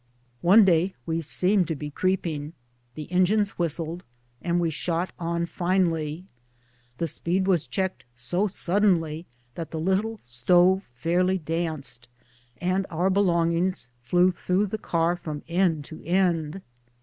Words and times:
One 0.41 0.65
day 0.65 0.95
we 1.05 1.21
seemed 1.21 1.67
to 1.67 1.75
be 1.75 1.91
creeping; 1.91 2.53
the 2.95 3.11
engines 3.11 3.51
whistled, 3.59 4.03
and 4.41 4.59
we 4.59 4.71
shot 4.71 5.11
on 5.19 5.45
finely. 5.45 6.25
The 6.97 7.05
speed 7.05 7.45
was 7.45 7.67
checked 7.67 8.05
so 8.15 8.47
suddenly 8.47 9.27
that 9.53 9.69
the 9.69 9.79
little 9.79 10.17
stove 10.17 10.81
fairly 10.89 11.37
danced, 11.37 12.09
and 12.57 12.87
our 12.89 13.11
belongings 13.11 13.91
flew 14.01 14.31
through 14.31 14.65
the 14.65 14.79
car 14.79 15.15
from 15.15 15.43
end 15.47 15.85
to 15.85 16.03
end. 16.03 16.63